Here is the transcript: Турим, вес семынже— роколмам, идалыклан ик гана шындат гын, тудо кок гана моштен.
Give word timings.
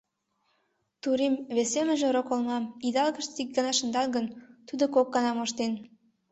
Турим, 1.03 1.33
вес 1.55 1.67
семынже— 1.73 2.07
роколмам, 2.15 2.63
идалыклан 2.87 3.37
ик 3.41 3.49
гана 3.55 3.71
шындат 3.77 4.07
гын, 4.15 4.25
тудо 4.67 4.83
кок 4.95 5.07
гана 5.15 5.31
моштен. 5.35 5.71